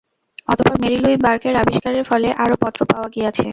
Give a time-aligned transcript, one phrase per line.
[0.47, 3.47] অতঃপর Mary Louis বার্কের আবিষ্কারের ফলে আরও পত্র পাওয়া গিয়াছে।